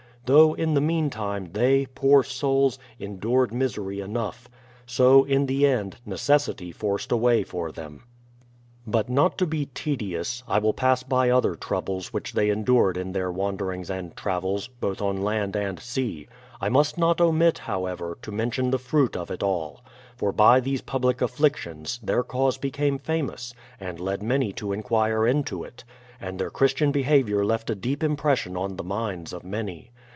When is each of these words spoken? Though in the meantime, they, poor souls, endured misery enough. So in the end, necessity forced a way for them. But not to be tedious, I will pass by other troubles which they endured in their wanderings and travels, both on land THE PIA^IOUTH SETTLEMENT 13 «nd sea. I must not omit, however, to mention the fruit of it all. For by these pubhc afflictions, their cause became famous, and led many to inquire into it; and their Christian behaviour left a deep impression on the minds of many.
Though 0.27 0.53
in 0.53 0.75
the 0.75 0.81
meantime, 0.81 1.49
they, 1.51 1.87
poor 1.87 2.23
souls, 2.23 2.77
endured 2.99 3.51
misery 3.51 3.99
enough. 3.99 4.47
So 4.85 5.23
in 5.25 5.47
the 5.47 5.65
end, 5.65 5.97
necessity 6.05 6.71
forced 6.71 7.11
a 7.11 7.17
way 7.17 7.43
for 7.43 7.71
them. 7.71 8.03
But 8.87 9.09
not 9.09 9.37
to 9.39 9.47
be 9.47 9.65
tedious, 9.65 10.43
I 10.47 10.59
will 10.59 10.73
pass 10.75 11.01
by 11.03 11.29
other 11.31 11.55
troubles 11.55 12.13
which 12.13 12.31
they 12.33 12.49
endured 12.49 12.95
in 12.95 13.11
their 13.11 13.31
wanderings 13.31 13.89
and 13.89 14.15
travels, 14.15 14.67
both 14.79 15.01
on 15.01 15.17
land 15.21 15.51
THE 15.53 15.59
PIA^IOUTH 15.59 15.79
SETTLEMENT 15.79 15.79
13 15.79 15.79
«nd 15.79 15.79
sea. 15.81 16.27
I 16.61 16.69
must 16.69 16.97
not 16.99 17.19
omit, 17.19 17.57
however, 17.57 18.17
to 18.21 18.31
mention 18.31 18.69
the 18.69 18.77
fruit 18.77 19.17
of 19.17 19.31
it 19.31 19.43
all. 19.43 19.83
For 20.15 20.31
by 20.31 20.61
these 20.61 20.83
pubhc 20.83 21.21
afflictions, 21.21 21.99
their 22.01 22.23
cause 22.23 22.57
became 22.57 22.99
famous, 22.99 23.53
and 23.81 23.99
led 23.99 24.23
many 24.23 24.53
to 24.53 24.71
inquire 24.71 25.27
into 25.27 25.63
it; 25.65 25.83
and 26.21 26.39
their 26.39 26.51
Christian 26.51 26.93
behaviour 26.93 27.43
left 27.43 27.69
a 27.69 27.75
deep 27.75 28.01
impression 28.01 28.55
on 28.55 28.77
the 28.77 28.83
minds 28.83 29.33
of 29.33 29.43
many. 29.43 29.91